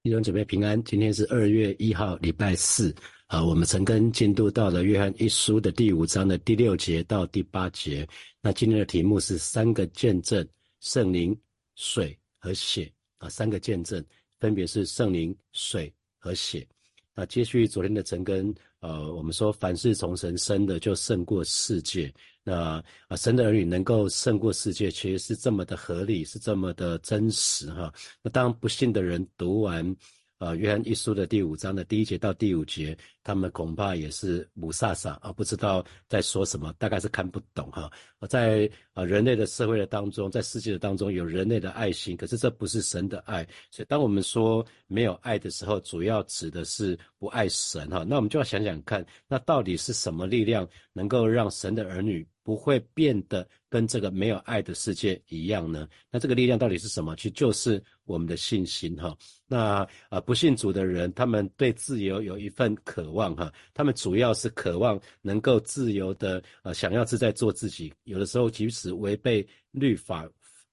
[0.00, 2.94] 弟兄姐妹平安，今天是二月一号，礼拜四。
[3.26, 8.08] 啊，我们曾跟进度到了约翰一书的第五章的第六节到第八节。
[8.40, 10.46] 那今天的题目是三个见证：
[10.80, 11.36] 圣灵、
[11.74, 12.90] 水和血。
[13.18, 14.02] 啊，三个见证
[14.38, 16.64] 分别是圣灵、水和血。
[17.12, 22.14] 那接续昨天的陈根，呃，我们说凡是从神生的，就胜过世界。
[22.48, 27.92] 那啊，神的儿女能够胜过世界，其实是这么的合理，是这么的真实哈。
[28.22, 29.96] 那当不信的人读完。
[30.40, 37.90] 呃，约翰一书的第五章的第一节到第五节，他们恐怕也是母萨萨啊，不知道在说什么，大概是看不懂哈。
[38.28, 43.42] 在啊人类的社会的当中，在世界的当中有人类的爱心，可是这不是神的爱。
[43.72, 48.04] 所以当我们说没有爱的时候，主要指的是不爱神哈。
[48.08, 52.24] 那我们就要想想看，那到底是什么力量能够让神的儿女？
[52.48, 55.86] 不会变得跟这个没有爱的世界一样呢？
[56.10, 57.14] 那这个力量到底是什么？
[57.14, 59.14] 其实就是我们的信心哈。
[59.46, 63.52] 那啊，不信主的人，他们对自由有一份渴望哈。
[63.74, 67.92] 他们主要是渴望能够自由的呃，想要自在做自己。
[68.04, 70.26] 有的时候即使违背律法。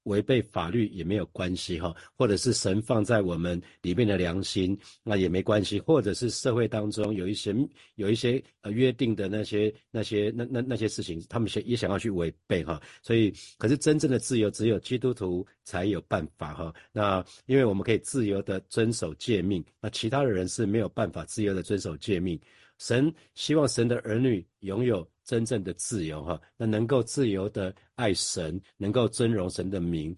[0.06, 7.56] 违背法律也没有关系哈，或者是神放在我们里面的良心，那也没关系，或者是社会当中有一些
[7.96, 22.40] 有一些呃约定的那些那些那那那些事情，他们想也想要去违背哈，所以可是真正的自由只有基督徒才有办法哈，那因为我们可以自由的遵守诫命，那其他的人是没有办法自由的遵守诫命，
[22.78, 25.08] 神希望神的儿女拥有。
[25.26, 30.16] 真正的自由，哈，那能够自由的爱神，能够尊荣神的名。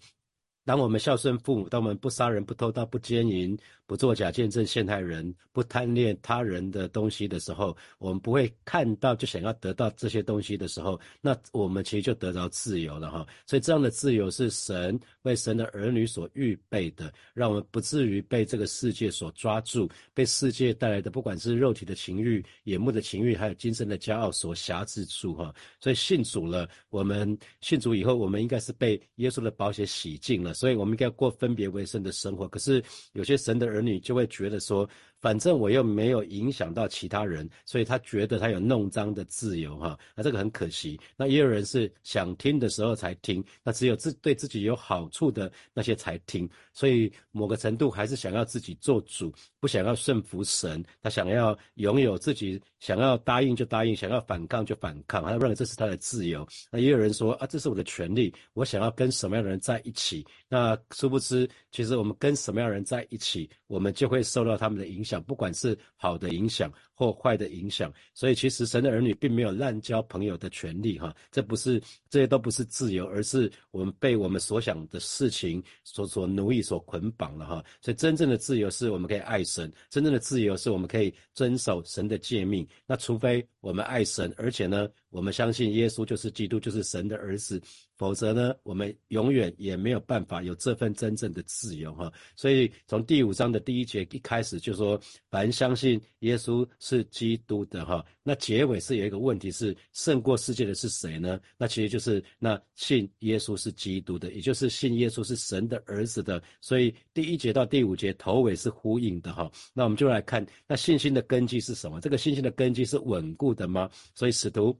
[0.68, 3.58] 当我们孝顺父母，当我们不杀人、不偷盗、不奸淫。
[3.86, 13.26] 不作假见证陷害人，不贪恋他人的东西的时候，我们不会看到就想要得到这些东西的时候，那我们其实就得到自由了哈。
[13.46, 25.50] 所以这样的自由是神为神的儿女所预备的，让我们不至于被这个世界所抓住，被世界带来的不管是肉体的情欲、眼目的情欲，还有精神的骄傲所辖制住哈。
[25.80, 32.46] 所以信主了，我们信主以后，我们应该是被耶稣的宝血洗净了，所以我们应该过分别为圣的生活。
[32.48, 32.82] 可是
[33.12, 33.78] 有些神的儿。
[33.80, 34.88] 女就会觉得说。
[35.20, 40.98] 反正我又没有影响到其他人，所以他觉得他有弄脏的自由哈，那这个很可惜。
[41.16, 56.46] 那也有人是想听的时候才听，那只有自对自己有好处的那些才听，所以某个程度还是想要自己做主，不想要顺服神，他想要拥有自己，想要答应就答应，想要反抗就反抗，他认为这是他的自由。
[56.70, 60.24] 那也有人说啊，这是我的权利，我想要跟什么样的人在一起。
[60.48, 65.07] 那殊不知，其实我们跟什么样的人在一起，我们就会受到他们的影响。
[65.08, 71.80] 想，不管是好的影响或坏的影响，所以其实神的儿女并没有滥交朋友的权利，哈，这不是
[72.10, 77.64] 这些都不是自由，而是我们被我们所想的事情所所奴役、所捆绑了，哈。
[77.80, 82.66] 所以真正的自由是我们可以爱神，真正的自由是我们可以遵守神的诫命。
[82.86, 87.60] 那除非我们爱神，而且呢，我们相信耶稣就是基督，就是神的儿子。
[87.98, 92.10] 否则呢，我们永远也没有办法有这份真正的自由哈。
[92.36, 94.98] 所以从第五章的第一节一开始就说，
[95.28, 98.02] 凡相信耶稣是基督的哈。
[98.22, 101.40] 那结尾是有一个问题是胜过世界的是谁呢？
[101.56, 106.42] 那其实就是那信耶稣是基督的，也就是信耶稣是神的儿子的。
[106.60, 109.50] 所以第一节到第五节头尾是呼应的哈。
[109.74, 112.00] 那我们就来看，那信心的根基是什么？
[112.00, 113.90] 这个信心的根基是稳固的吗？
[114.14, 114.78] 所以使徒。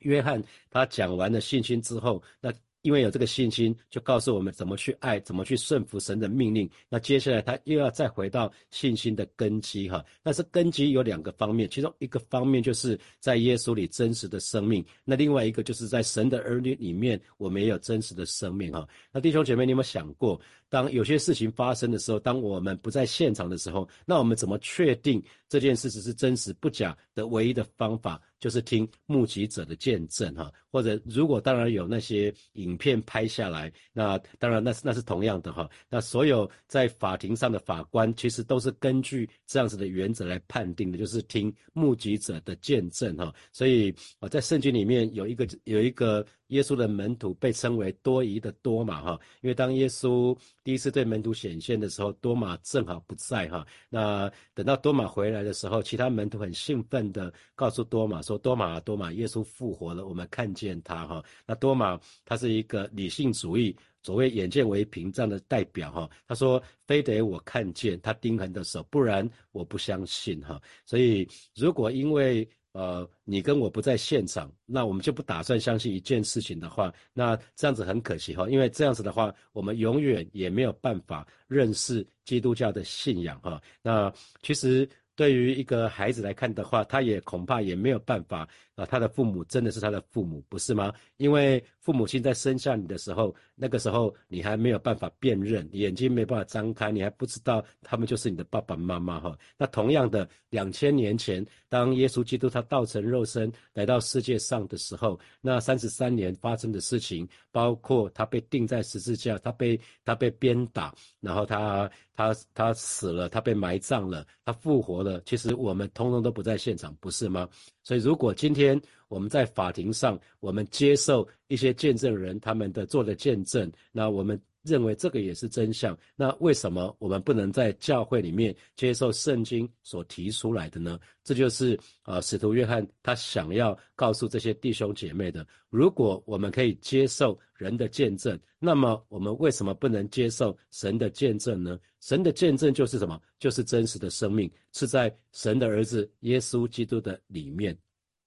[0.00, 2.52] 约翰他讲完了信心之后，那
[2.82, 6.66] 因为有这个信心，就告诉我们怎么去爱，怎么去顺服神的命令。
[6.88, 10.02] 那接下来他又要再回到信心的根基哈。
[10.22, 18.88] 但是根基有两个方面，其中一个方面就是在耶稣里真实的生命，那另外一个就是在神的儿女里面，我们也有真实的生命哈。
[19.12, 28.22] 那弟兄姐妹，你有没有想过，当有些事情发生的时候，当我们不在现场的时候，那我们怎么确定这件事情是真实不假的唯一的方法？
[28.38, 35.68] 就是听目击者的见证哈，或者如果当然有那些影片拍下来，那当然那是那是同样的哈。
[35.90, 43.30] 那所有在法庭上的法官其实都是根据这样子的原则来判定的，就是听目击者的见证哈。
[43.52, 46.24] 所以啊，在圣经里面有一个有一个。
[46.50, 53.66] 耶稣的门徒被称为多疑的多马哈，因为当耶稣第一次对门徒显现的时候，多马正好不在哈。
[53.88, 66.10] 那等到多马回来的时候，其他门徒很兴奋的告诉多马说：“多马，多马，耶稣复活了，我们看见他哈。”那多马他是一个理性主义，所谓眼见为凭这样的代表哈。
[66.26, 83.60] 他说：“非得我看见他钉痕的手，不然我不相信哈。”所以如果因为呃，你跟我不在现场，那我们就不打算相信一件事情的话，那这样子很可惜哈，因为这样子的话，我们永远也没有办法认识基督教的信仰哈。
[83.82, 84.12] 那
[84.42, 84.88] 其实。
[85.16, 88.48] 对于一个孩子来看的话，他也恐怕也没有办法
[88.80, 90.90] 啊，他的父母真的是他的父母，不是吗？
[91.18, 99.36] 因为父母亲在生下你的时候，那个时候你还没有办法辨认，眼睛没办法张开，你还不知道他们就是你的爸爸妈妈哈。
[99.58, 115.20] 那同样的，两千年前，当耶稣基督他道成肉身来到世界上的时候，那三十三年发生的事情，包括他被钉在十字架，他被他被鞭打，然后他他他死了，他被埋葬了，他复活了。
[115.26, 117.46] 其实我们通通都不在现场，不是吗？
[117.90, 125.96] 所以如果今天我们在法庭上，我们接受一些见证人他们的做的见证，那我们认为这个也是真相。
[126.16, 130.98] 那为什么我们不能在教会里面接受圣经所提出来的呢？
[131.22, 135.46] 这就是啊，使徒约翰他想要告诉这些弟兄姐妹的。
[135.68, 141.78] 如果我们可以接受人的见证，那么我们为什么不能接受神的见证呢？
[142.00, 143.20] 神的见证就是什么？
[143.38, 147.76] 就是真实的生命是在神的儿子耶稣基督的里面。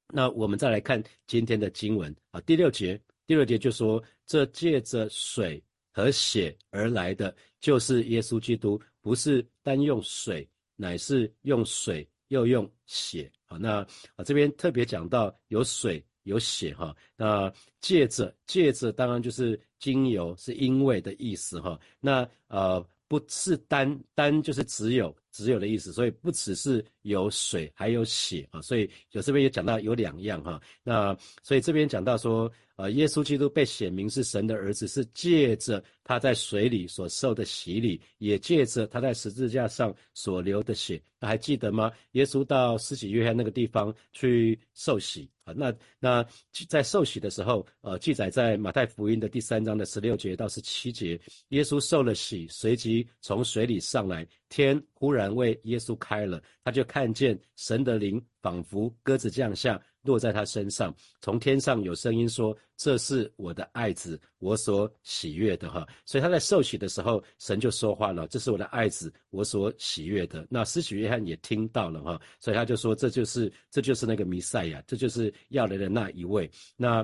[0.10, 5.62] 那我们再来看今天的经文啊，第六节，第六节就说：这借着水
[5.94, 10.46] 和血而来的，就是耶稣基督，不是单用水，
[10.76, 13.32] 乃是用水又用血。
[13.46, 13.78] 好，那
[14.16, 17.50] 啊这边特别讲到有水有血哈，那
[17.80, 21.80] 借着借着当然就是精油，是因为的意思哈。
[22.02, 22.86] 那呃。
[23.06, 30.62] 不是单单就是只有只有的意思，所以不只是有水还有血啊，所以有这边也讲到有两样哈。
[30.84, 41.02] 那所以这边讲到说，呃，耶稣基督被显明是神的儿子，是借着他在水里所受的洗礼，也借着他在十字架上所流的血。
[41.20, 41.92] 那还记得吗？
[42.12, 45.30] 耶稣到施洗约翰那个地方去受洗。
[45.46, 46.26] 啊，那那
[46.70, 51.20] 在受洗的时候，呃，记载在马太福音的第三章的十六节到十七节，
[51.50, 59.80] 耶稣受了洗，随即从水里上来，天忽然为耶稣开了，他就看见神的灵仿佛鸽子降下。
[60.04, 77.02] 落在他身上，从天上有声音说：“这是我的爱子，我所喜悦的。”哈，所以他在受洗的时候，神就说话了：“这是我的爱子，我所喜悦的。”那施洗约翰也听到了哈，所以他就说：“这就是，这就是那个弥赛亚，这就是要来的那一位。”那。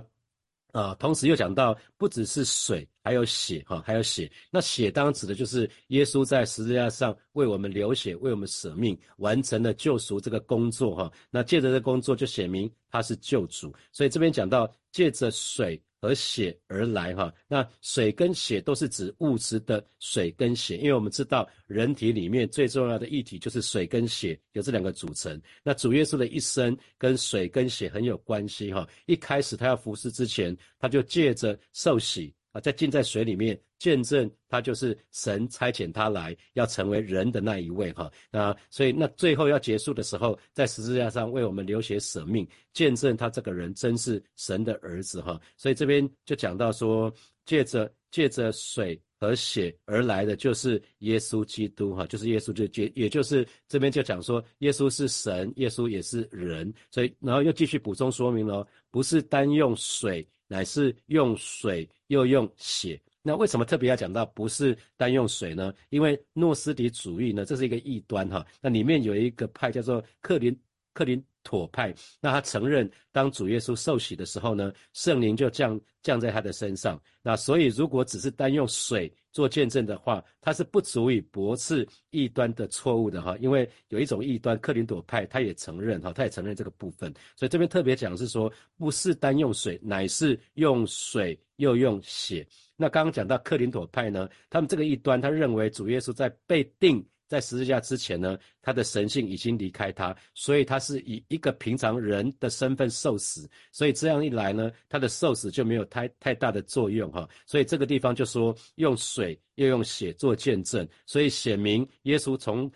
[0.72, 4.32] 啊，同时又讲到，不只是水，还有血，哈，还有血。
[4.52, 11.12] 那血当然指的就是耶稣在十字架上为我们流血，为我们舍命，完成了救赎这个工作，哈。
[11.30, 13.74] 那借着这工作就显明他是救主。
[13.92, 15.82] 所以这边讲到借着水。
[16.02, 25.40] 和血而来，哈，那水跟血都是指物质的水跟血，因为我们知道人体里面最重要的一体就是水跟血，有这两个组成。
[25.64, 28.88] 那主耶稣的一生跟水跟血很有关系，哈。
[29.06, 32.34] 一开始他要服侍之前，他就借着受洗。
[32.52, 38.12] 啊，在浸在水里面见证，他就是神差遣他来，要成为人的那一位哈。
[38.30, 45.40] 那所以那最后要结束的时候，在十字架上为我们流血舍命，见证他这个人真是神的儿子哈。
[45.56, 47.12] 所以这边就讲到说，
[47.46, 56.72] 借着借着水和血而来的就是耶稣基督哈，就是耶稣就也也就是这边就讲说，耶稣是神，耶稣也是人。
[56.92, 60.28] 所以然后又继续补充说明了，不是单用水。
[60.52, 65.74] 乃是用水又用血，那为什么特别要讲到不是单用水呢？
[65.90, 68.46] 因为诺斯底主义呢，这是一个异端哈。
[68.62, 70.58] 那里面有一个派叫做克林
[70.94, 77.00] 克林妥派，那他承认当主耶稣受洗的时候呢，圣灵就降降在他的身上。
[77.22, 83.38] 那所以如果只是单用水做见证的话，他是不足以驳斥异端的错误的哈。
[83.40, 87.14] 因为有一种异端克林朵派，他也承认哈，他也承认这个部分。
[87.36, 92.46] 所以这边特别讲是说，不是单用水，乃是用水又用血。
[92.76, 97.06] 那刚刚讲到克林朵派呢，他们这个异端，他认为主耶稣在被定。
[97.30, 107.30] 在十字架之前呢，他的神性已经离开他，所以他是以一个平常人的身份受死，所以这样一来呢，他的受死就没有太太大的作用哈。
[107.46, 112.70] 所以这个地方就说用水又用血做见证，所以显明耶稣从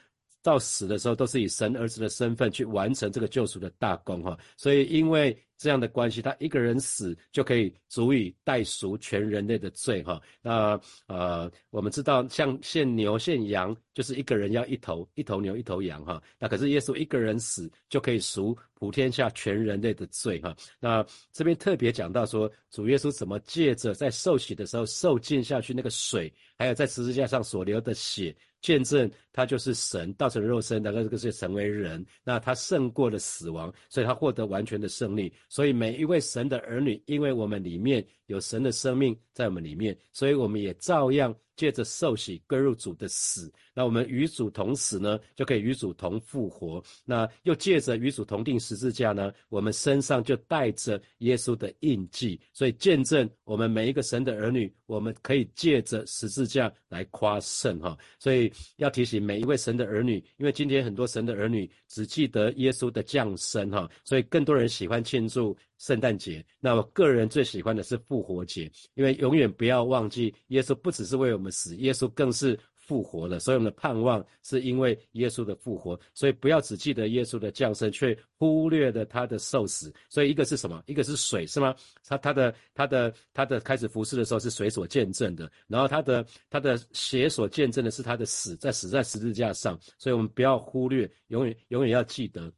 [0.44, 4.38] 到死的时候都是以神儿子的身份去完成这个救赎的大功哈。
[4.58, 5.36] 所以因为。
[5.56, 10.22] 这样的关系，他一个人死就可以足以代赎全人类的罪，哈。
[10.42, 16.22] 那呃，我们知道像献牛献羊，就是一个人要一头一头牛一头羊，哈。
[16.38, 20.54] 那可是耶稣一个人死就可以赎普天下全人类的罪，哈。
[20.82, 28.36] 那这边特别讲到说，主耶稣怎么借着在受洗的时候受浸下去那个水，还有在十字架上所流的血。
[28.64, 35.32] 见证他就是神道成肉身，那个这个是成为人，那他胜过了死亡，所以他获得完全的胜利。
[35.50, 38.04] 所以每一位神的儿女，因为我们里面
[38.34, 41.34] 有神的生命在我们里面，所以我们也照样。
[41.56, 46.84] 借着受洗归入主的死，那我们与主同死呢，就可以与主同复活。
[47.06, 57.96] 那又借着与主同定十字架呢，我们身上就带着耶稣的印记，所以见证我们每一个神的儿女，我们可以借着十字架来夸胜哈。
[58.18, 65.56] 所以要提醒每一位神的儿女，因为今天很多神的儿女只记得耶稣的降生哈，所以更多人喜欢庆祝。
[65.80, 73.40] 圣诞节，那我个人最喜欢的是复活节，因为永远不要忘记，耶稣不只是为我们死，耶稣更是复活了。
[73.40, 79.94] 所以我们的盼望是因为耶稣的复活，所以不要只记得耶稣的降生，却忽略了他的受死。
[80.10, 80.82] 所以一个是什么？
[80.88, 81.76] 一个是水，是吗？
[82.08, 89.80] 他他的他的他的开始服侍的时候是水所见证的，然后他的他的血所见证的是他的死，在死在十字架上。
[89.98, 92.52] 所以我们不要忽略，永远永远要记得。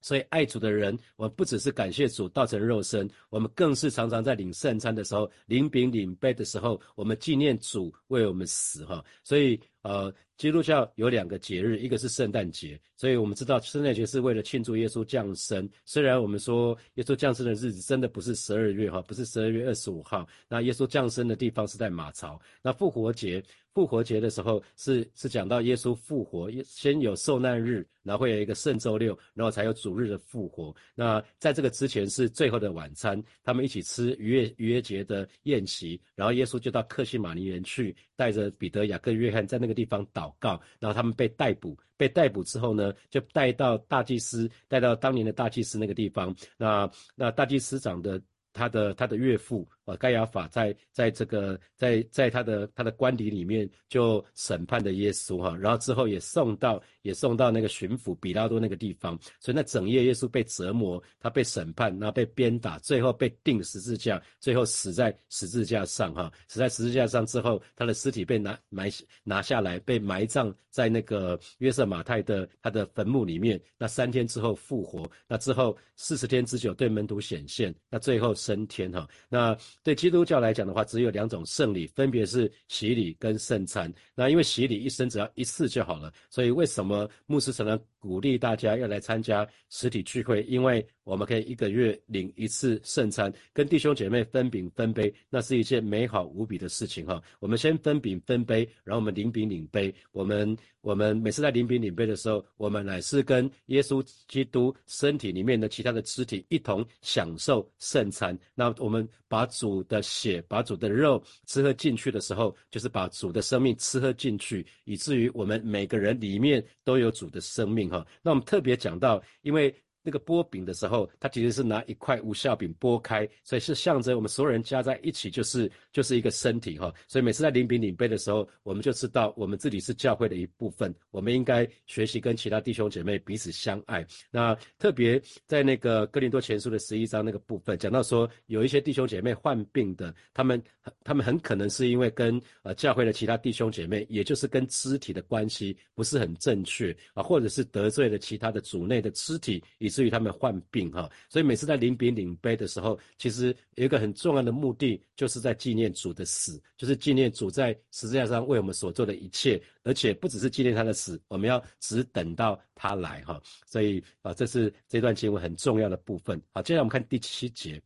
[0.00, 9.04] 所以爱主的人，我们不只是感谢主道成肉身，我们更是常常在领圣餐的时候、领饼领杯的时候，我们纪念主为我们死哈。
[9.22, 15.68] 所以呃，基督教有两个节日，一个是圣诞节，所以我们知道圣诞节是为了庆祝耶稣降生。
[15.84, 22.40] 虽然我们说耶稣降生的日子真的不是十二月哈，不是十二月二十五号，那耶稣降生的地方是在马槽。
[22.62, 23.42] 那复活节。
[23.72, 30.74] 复活节的时候是是讲到耶稣复活，先有受难日，然后会有一个圣周六，然后才有主日的复活。
[30.92, 46.36] 那在这个之前是最后的晚餐，他们一起吃逾越逾越节的宴席，然后耶稣就到克西马尼园去，带着彼得、雅各、约翰在那个地方祷告，然后他们被逮捕，被逮捕之后呢，就带到大祭司，带到当年的大祭司那个地方。
[46.58, 48.20] 那那大祭司长的
[48.52, 49.66] 他的他的岳父。
[49.96, 68.90] 盖亚法在在这个在在他的他的官邸里面就审判的耶稣哈，然后之后也送到也送到那个巡抚比拉多那个地方，所以那整夜耶稣被折磨，他被审判，然后被鞭打，最后被钉十字架，最后死在十字架上哈，死在十字架上之后，他的尸体被拿埋
[69.24, 79.56] 拿下来，被埋葬在那个约瑟马太的他的坟墓里面，那三天之后复活，那之后四十天之久对门徒显现，那最后升天哈，那。
[79.82, 83.92] 对基督教来讲的话，只有两种圣礼，分别是洗礼跟圣餐。
[84.14, 90.42] 那因为洗礼一生只要一次就好了，所以为什么牧师常常鼓励大家要来参加实体聚会？
[90.42, 97.20] 因为我们可以一个月领一次圣餐，跟弟兄姐妹分饼分杯，那是一件美好无比的事情哈。
[97.38, 99.94] 我们先分饼分杯，然后我们领饼领杯。
[100.12, 108.38] 我们我们每次在领饼领杯的时候，我们乃是跟耶稣基督身体里面的其他的肢体一同享受圣餐。
[108.54, 118.06] 那我们把主的血、把主的肉吃喝进去的时候，就是把主的生命吃喝进去，以至于我们每个人里面都有主的生命哈。
[118.22, 119.74] 那我们特别讲到，因为。
[120.02, 126.92] 那个剥饼的时候，他其实是拿一块无效饼剥开，所以是象征我们所有人加在一起就是就是一个身体哈。
[127.06, 134.06] 所以每次在领饼领杯的时候，我们就知道我们自己是教会的一部分，我们应该学习跟其他弟兄姐妹彼此相爱。
[134.30, 140.62] 那特别在那个哥林多前书的十一章那个部分，讲到说有一些弟兄姐妹患病的，他们
[141.04, 149.62] 他们很可能是因为跟呃教会的其他弟兄姐妹，也就是跟肢体的关系不是很正确啊，或者是得罪了其他的主内的肢体。
[149.78, 163.40] 以至于他们患病哈，所以每次在领饼领杯的时候，其实有一个很重要的目的，就是在纪念主的死，就是纪念主在十字架上为我们所做的一切，而且不只是纪念他的死，我们要只等到他来哈。
[163.66, 166.40] 所以啊，这是这段经文很重要的部分。
[166.52, 167.82] 好，接下来我们看第七节，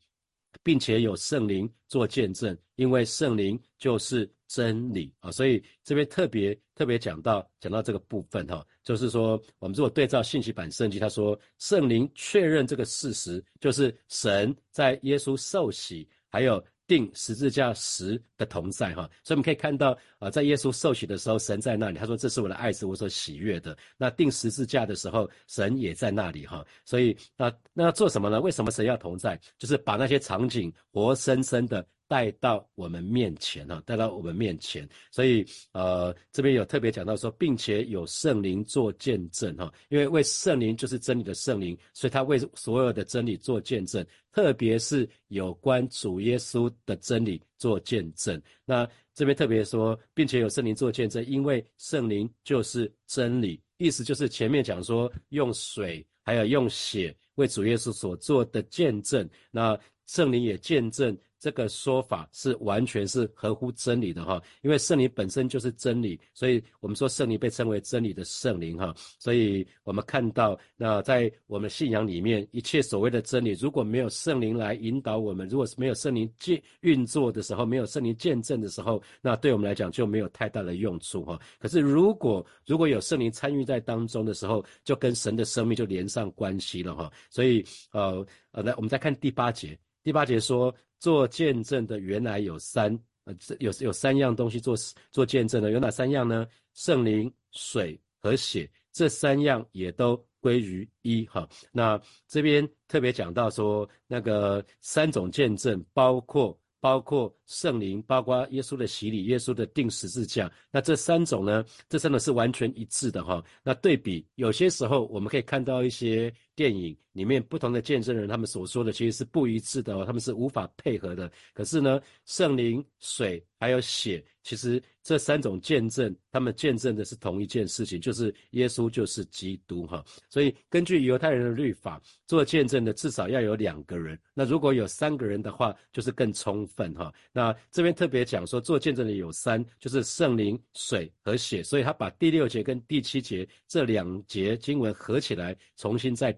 [0.62, 5.32] 并且有圣灵做见证，因为圣灵就是真理啊。
[5.32, 8.64] 所以这边特别特别讲到讲到这个部分哈。
[8.84, 19.08] 就是说，我们如果对照信息版圣经，他说圣灵确认这个事实，就是神在耶稣受洗，还有定十字架时的同在哈。
[19.24, 23.76] 所以我们可以看到啊，在耶稣受洗的时候，神在那里，他说这是我的爱子，我所喜悦的。
[23.96, 26.62] 那定十字架的时候，神也在那里哈。
[26.84, 28.38] 所以那那做什么呢？
[28.38, 29.40] 为什么神要同在？
[29.58, 31.84] 就是把那些场景活生生的。
[32.06, 48.40] 带到我们面前哈，带到我们面前，所以呃这边有特别讲到说，并且有圣灵做见证哈，因为为圣灵就是真理的圣灵，所以他为所有的真理做见证，特别是有关主耶稣的真理做见证。
[48.64, 61.16] 那这边特别说，并且有圣灵做见证，因为圣灵就是真理，意思就是前面讲说用水还有用血为主耶稣所做的见证，那圣灵也见证。
[61.44, 81.38] 这个说法是完全是合乎真理的哈，因为圣灵本身就是真理，所以我们说圣灵被称为真理的圣灵哈，所以我们看到那在我们信仰里面，一切所谓的真理，如果没有圣灵来引导我们，如果是没有圣灵见运作的时候，没有圣灵见证的时候，那对我们来讲就没有太大的用处哈。
[81.58, 87.12] 可是如果如果有圣灵参与在当中的时候，就跟神的生命就连上关系了哈。
[87.28, 94.76] 所以呃呃，来我们再看第八节，第八节说做见证的原来有三呃有有三样东西做
[95.10, 96.46] 做见证的，有哪三样呢？
[96.74, 101.48] 圣灵、水和血，这三样也都归于一哈。
[101.72, 106.56] 那这边特别讲到说那个三种见证，包括。
[106.84, 110.52] 包括圣灵，包括耶稣的洗礼，耶稣的定十字架。
[110.70, 111.64] 那这三种呢？
[111.88, 113.42] 这真的是完全一致的哈。
[113.62, 121.30] 那对比，有些时候我们可以看到一些电影里面不同的见证人，他们所说的其实是不一致的，哦他们是无法配合的。
[121.52, 124.24] 可是呢，圣灵、水还有血。
[124.42, 130.04] 其实这三种见证，他们见证的是同一件事情，就是耶稣就是基督哈。
[130.28, 134.20] 所以根据犹太人的律法，做见证的至少要有两个人。
[134.34, 137.10] 那如果有三个人的话，就是更充分哈。
[137.32, 141.62] 那这边特别讲说，做见证的有三，就是圣灵、水和血。
[141.62, 146.30] 所以他把第六节跟第七节这两节经文合起来，重新再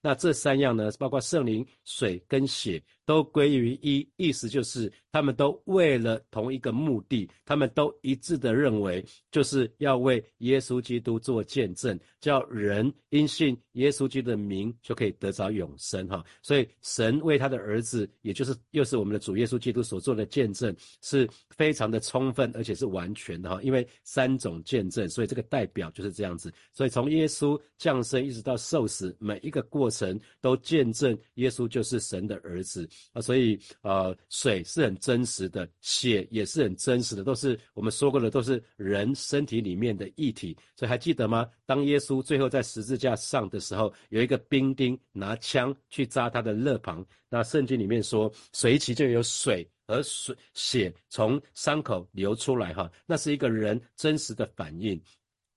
[0.00, 2.82] 那这三样呢，包括圣灵、水跟血。
[3.06, 16.24] 都归于一，意思就是他们都为了同一个目的，他们都一致的认为，就是要为耶稣基督做见证，叫人因信耶稣基督的名就可以得着永生哈。
[16.42, 23.60] 所以神为他的儿子，也就是又是我们的主耶稣基督所做的见证，是非常的充分，而且是完全的哈。
[23.62, 26.52] 因为三种见证，所以这个代表就是这样子。
[26.72, 32.88] 所以从耶稣降生一直到受死，每一个过程都见证耶稣就是神的儿子。
[33.12, 40.56] 啊，所以呃，水是很真实的，血也是很真实的，都是我们说过的，都是人身体里面的液体。
[40.76, 41.48] 所以还记得吗？
[41.66, 55.00] 当耶稣最后在十字架上的时候，有一个兵丁拿枪去扎他的肋旁，那圣经里面说，随即就有水和水血从伤口流出来，哈，那是一个人真实的反应。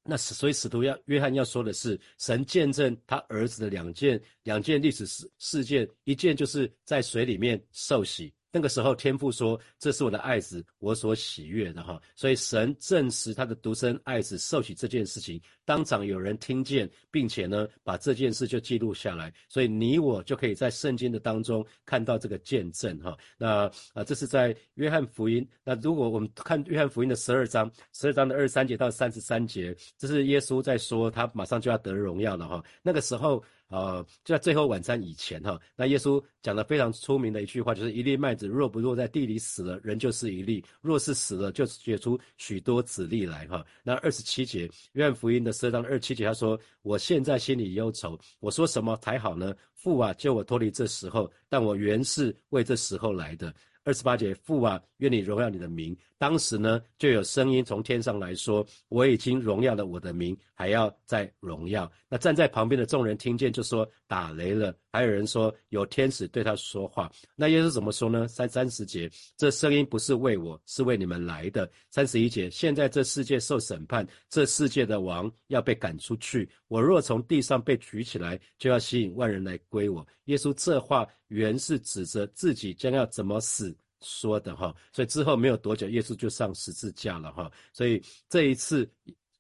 [0.08, 8.34] 那所以使徒要约翰要说的是，神见证他儿子的两件两件历史事事件，一件就是在水里面受洗。
[8.58, 19.32] 那个时候，天父说：“这是我的爱子，我所喜悦的。”哈，所以神证实他的独生爱子受洗这件事情，当场有人听见，并且呢，把这件事就记录下来。
[19.48, 22.98] 所以你我就可以在圣经的当中看到这个见证。
[22.98, 25.48] 哈，那啊，这是在约翰福音。
[25.64, 32.48] 那如果我们看约翰福音的十二章，十二章的二十三节到三十三节，这是耶稣在说他马上就要得荣耀了。
[32.48, 33.44] 哈，那个时候。
[33.70, 43.66] 呃，就在最后晚餐以前哈，那耶稣讲的非常出名的一句话，就是一粒麦子若不落在地里死了，人就是一粒；若是死了，就结出许多子粒来哈。
[43.84, 49.54] 那二十七节，约翰福音的十章二十七节，他说：“我现在心里忧愁，我说什么才好呢？
[49.74, 53.54] 父啊，救我脱离这时候，但我原是为这时候来的。”
[53.88, 55.96] 二十八节，父啊，愿你荣耀你的名。
[56.18, 68.28] 当时呢，就有声音从天上来说：“我已经荣耀了我的名，还要再荣耀。”那站在旁边的众人听见，就说：“打雷了。”还有人说：“有天使对他说话。”那耶稣怎么说呢？
[68.28, 71.70] 三三十节，这声音不是为我，是为你们来的。
[71.90, 76.50] 三十一节，现在这世界受审判，这世界的王要被赶出去。
[76.68, 80.06] 我若从地上被举起来，就要吸引万人来归我。
[80.26, 83.76] 耶稣这话原是指着自己将要怎么死。
[84.02, 87.52] 说的哈，所以之后没有多久，耶稣就上十字架了哈。
[87.74, 88.88] 所以这一次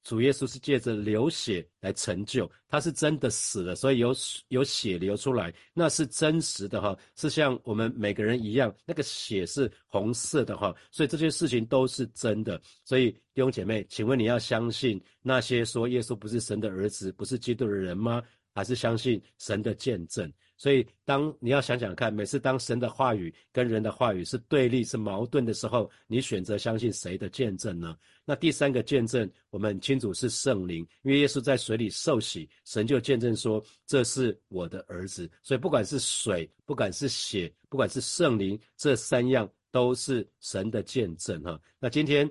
[0.03, 4.15] 主耶稣是借着流血来成就，他是真的死了，所以有
[4.47, 10.75] 有血流出来，那是真实的哈，是像我们每个人一样，那个血是红色的哈。
[10.89, 12.59] 所以这些事情都是真的。
[12.83, 18.23] 所以弟兄姐妹，请问你要相信那些说耶稣不是神的儿子，不是基督的人吗？
[18.57, 20.33] 还是相信神的见证？
[20.57, 27.95] 所以，当你要想想看，每次当神的话语跟人的话语是对立、是矛盾的时候，你选择相信谁的见证呢？
[28.25, 35.29] 那第三个见证，我们很清楚是圣灵，因为耶稣在水里受洗，神就见证说这是我的儿子。
[35.43, 41.61] 所以，不管是水，不管是血，不管是圣灵，这三样都是神的见证哈。
[41.79, 42.27] 那今天。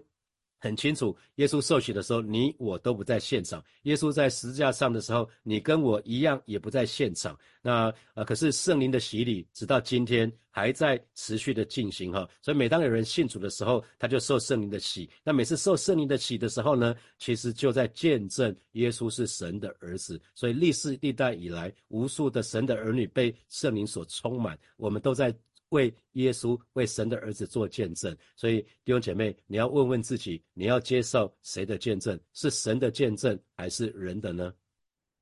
[0.59, 3.63] 很清楚，耶稣受洗的时候，你我都不在现场。
[3.83, 7.39] 耶稣在十字架上的时候，你跟我一样也不在现场。
[7.63, 12.29] 那呃，可是圣灵的洗礼直到今天还在持续的进行哈。
[12.41, 15.09] 所以每当有人信主的时候，他就受圣灵的洗。
[15.23, 20.21] 那每次受圣灵的洗的时候呢，其实就在见证耶稣是神的儿子。
[20.35, 25.35] 所以历世历代以来，无数的神的儿女被圣灵所充满，我们都在。
[25.71, 28.17] 为耶稣、为神的儿子做见证。
[28.37, 32.19] 所以弟兄姐妹，你要问问自己，你要接受谁的见证？
[32.33, 34.53] 是神的见证还是人的呢？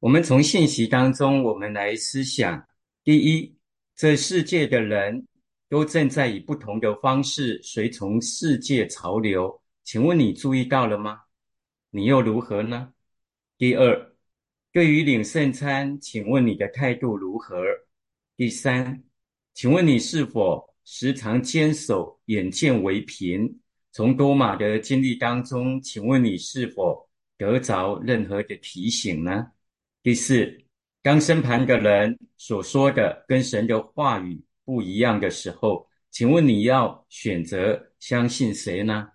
[0.01, 2.67] 我们从信息当中，我们来思想：
[3.03, 3.57] 第一，
[3.97, 5.27] 这世界的人
[5.69, 11.21] 都正在以不同的方式随从世界潮流，请问你注意到了吗？
[11.91, 12.93] 你又如何呢？
[13.57, 14.11] 第二。
[14.73, 17.63] 对于领圣餐，请问你的态度如何？
[18.37, 19.05] 第三，
[19.55, 23.61] 请问你是否时常坚守眼见为凭？
[23.93, 29.47] 从多马的经历当中，请问你是否得着任何的提醒呢？
[30.03, 30.61] 第四，
[31.01, 39.09] 当身旁的人所说的跟神的话语不一样的时候，请问你要选择相信谁呢？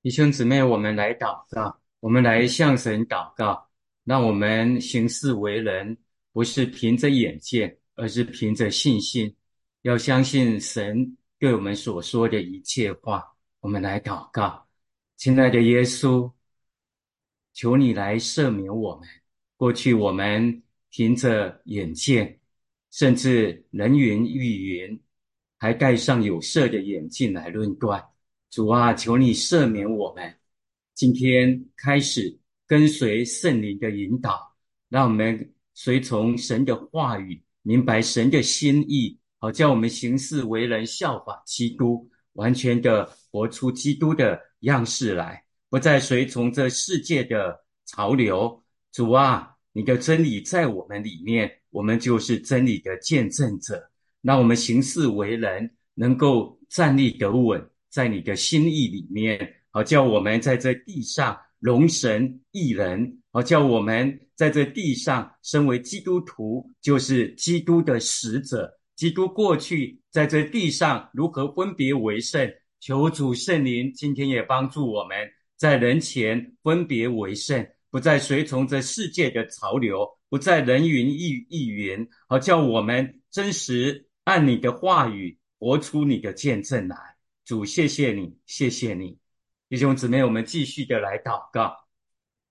[0.00, 3.68] 弟兄姊妹，我们来祷告，我们来向神祷告。
[4.04, 5.96] 让我们行事为人，
[6.32, 9.34] 不是凭着眼见，而是凭着信心。
[9.82, 13.24] 要相信神对我们所说的一切话。
[13.60, 14.66] 我们来祷告，
[15.16, 16.32] 亲爱的耶稣，
[17.52, 19.08] 求你来赦免我们。
[19.56, 22.40] 过去我们凭着眼见，
[22.90, 25.00] 甚至人云亦云，
[25.58, 28.04] 还戴上有色的眼镜来论断。
[28.50, 30.38] 主啊，求你赦免我们。
[30.94, 32.38] 今天开始。
[32.64, 34.56] 跟随圣灵的引导，
[34.88, 48.62] 让我们随从神的话语，明白神的心意，好叫我们行事为人效法基督，完全的活出基督的样式来，不再随从这世界的潮流。
[48.92, 53.90] 主啊，你的真理在我们里面，我们就是真理的见证者。
[54.20, 61.36] 让我们行事为人能够站立得稳，在你的心意里面，好叫我们在这地上。
[61.62, 68.68] 龙神一人，好叫我们在这地上身为基督徒，就是基督的使者。
[68.96, 72.52] 基督过去在这地上如何分别为圣？
[72.80, 75.16] 求主圣灵今天也帮助我们
[75.56, 86.96] 在人前分别为圣，不再随从这世界的潮流，不再人云亦亦云，好叫我们真实按你的话语活出你的见证来。
[87.44, 89.21] 主，谢谢你，谢谢你。
[89.72, 91.74] 弟兄姊妹，我们继续的来祷告，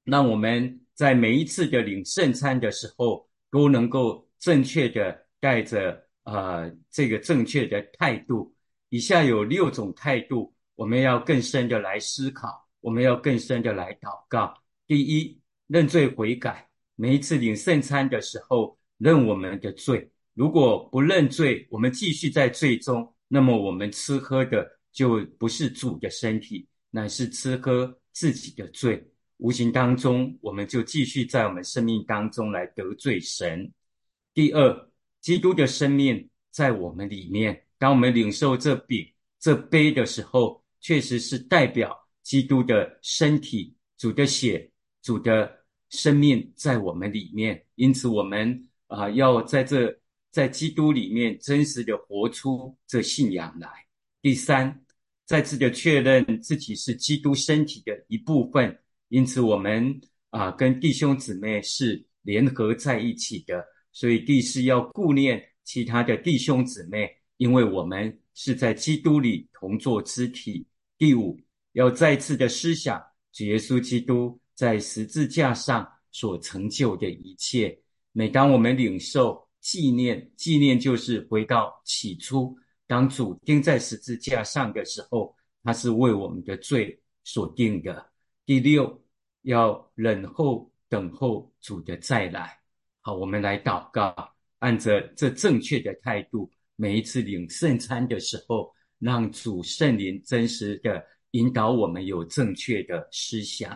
[0.05, 8.51] 让我们在每一次的领圣餐的时候，都能够正确的带着呃这个正确的态度。
[8.89, 14.51] 以下有六种态度，我们要更深的来思考，我们要更深的来祷告。
[14.87, 16.67] 第一，认罪悔改。
[16.95, 20.09] 每一次领圣餐的时候，认我们的罪。
[20.33, 26.67] 如果不认罪，我们继续在罪中，那么我们吃喝的就不是主的身体。
[26.91, 29.01] 乃是吃喝自己的罪，
[29.37, 33.71] 无形当中，我们就继续在我们生命当中来得罪神。
[34.33, 44.69] 第二，基督的生命在我们里面，当我们领受这饼、这杯的时候，确实是代表基督的身体、主的血、
[45.01, 45.49] 主的
[45.89, 47.65] 生命在我们里面。
[47.75, 49.97] 因此，我们啊，要在这
[50.29, 53.69] 在基督里面真实的活出这信仰来。
[54.21, 54.83] 第三。
[55.25, 63.63] 再次的确认自己是基督身体的一部分，因此我们啊跟弟兄姊妹是联合在一起的。
[63.93, 70.65] 所以第四要顾念其他的弟兄姊妹，因为我们是在基督里同作肢体。
[70.97, 71.39] 第五
[71.73, 77.77] 要再次的思想主耶稣基督在十字架上所成就的一切。
[78.11, 82.55] 每当我们领受纪念，纪念就是回到起初。
[82.91, 88.05] 当主钉在十字架上的时候，他是为我们的罪所定的。
[88.45, 89.01] 第六，
[89.43, 92.59] 要忍候等候主的再来。
[92.99, 94.13] 好，我们来祷告，
[94.59, 101.01] 按着这正确的态度，每一次领圣餐的时候，让主圣灵真实的
[101.31, 103.71] 引导我们有正确的思想。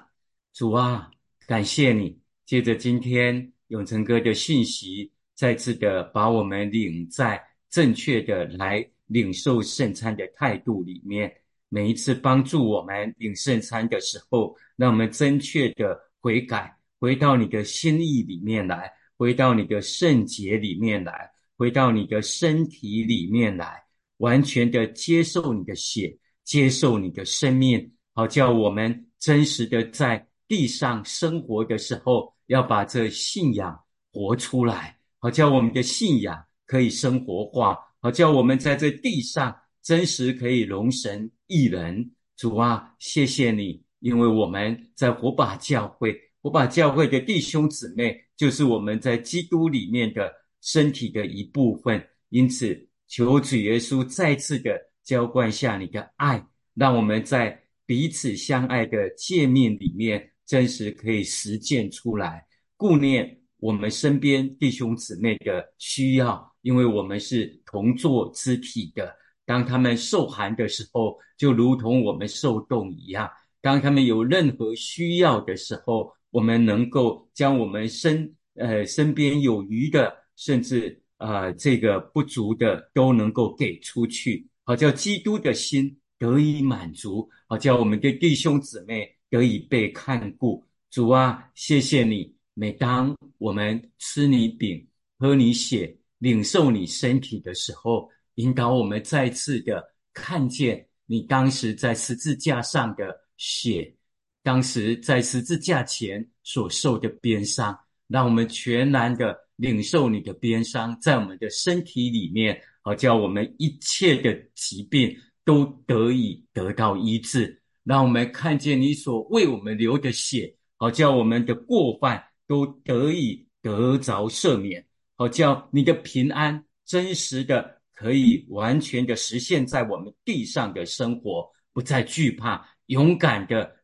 [0.52, 1.10] 主啊，
[1.48, 8.86] 感谢你，借着今天永成哥的信息，再次的把我们领在正确的来。
[9.08, 11.32] 领受圣餐的态度里面，
[11.70, 23.84] 每一次帮助我们领圣餐的时候，让我们正确的悔改，回到你的心意里面来，回到你的圣洁里面来，回到你的身体里面来，
[24.18, 33.80] 完全的接受你的血，接受你的生命，好叫我们真实的在地上生活的时候，要把这信仰
[34.12, 37.78] 活出来，好叫我们的信仰可以生活化。
[38.06, 42.12] 好叫我们在这地上真实可以容神一人。
[42.38, 52.00] 主啊，谢谢你，因为我们在火把教会，火把教会的弟兄姊妹就是我们在基督里面的身体的一部分。
[52.30, 62.46] 因此，求主耶稣再次的浇灌下你的爱，让我们在彼此相爱的界面里面，真实可以实践出来，
[62.78, 69.16] 顾念我们身边弟兄姊妹的需要，因为我们是同作肢体的。
[69.46, 73.28] 当他们受寒的时候，就如同我们受冻一样；
[73.62, 90.66] 当他们有任何需要的时候，我们能够将我们身呃身边有余的，甚至啊这个不足的，都能够给出去，好叫基督的心得以满足，好叫我们的弟兄姊妹得以被看顾。
[90.90, 92.34] 主啊，谢谢你！
[92.56, 94.88] 每当我们吃你饼、
[95.20, 103.96] 喝你血、领受你身体的时候，引导我们再次的看见你当时在十字架上的血，
[104.42, 122.24] 当时在十字架前所受的鞭伤，让我们全然的领受你的鞭伤，在我们的身体里面，好叫我们一切的疾病都得以得到医治，让我们看见你所为我们流的血，好叫我们的过犯。
[122.48, 124.86] 都得以得着赦免，
[125.16, 133.76] 好叫你的平安真实的可以完全的实现，在我们地上的生活，不再惧怕，勇敢的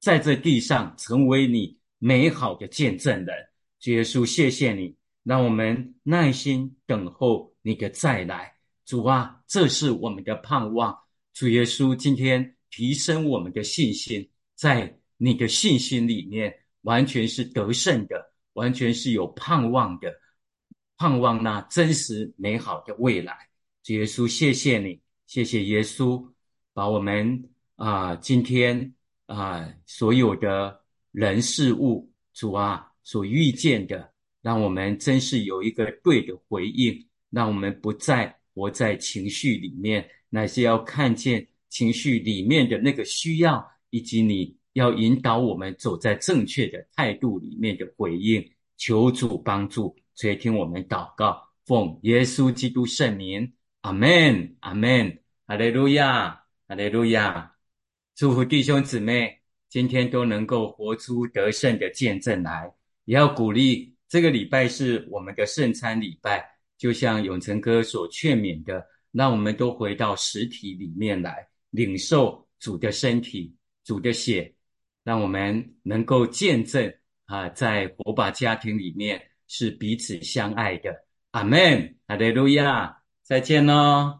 [0.00, 3.36] 在这地上成为你美好的见证人。
[3.80, 8.54] 主耶稣，谢谢你，让我们耐心等候你的再来。
[8.84, 10.96] 主啊，这是我们的盼望。
[11.32, 16.54] 主耶稣，今天提升我们的信心，在你的信心里面。
[16.82, 20.10] 完全是得胜的，完全是有盼望的，
[21.00, 23.34] 盼望那真实美好的未来。
[23.82, 26.30] 主耶稣，谢谢你，谢谢耶稣，
[26.74, 27.42] 把我们
[27.76, 30.78] 啊今天啊所有的
[31.10, 44.54] 人事物，主啊所遇见的，让我们真是有一个对的回应，让我们不再活在情绪里面，乃是要看见情绪里面的那个需要，以及你。
[44.74, 57.50] 要引导我们走在正确的态度里面的回应，求主帮助，垂听我们祷告，奉耶稣基督圣名，阿门，阿门，哈利路亚，哈利路亚，
[58.14, 62.70] 祝福弟兄姊妹今天都能够活出得胜的见证来，
[63.06, 74.54] 也要鼓励这个礼拜是我们的圣餐礼拜，就像永成哥所劝勉的，让我们都回到实体里面来，领受主的身体、主的血。
[75.02, 76.92] 让我们能够见证
[77.24, 81.04] 啊，在火把家庭里面是彼此相爱的。
[81.32, 84.19] 阿门，哈利路亚，再见喽。